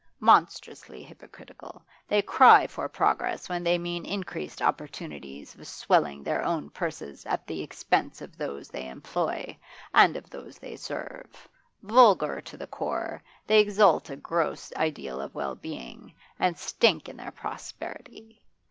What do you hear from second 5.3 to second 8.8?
of swelling their own purses at the expense of those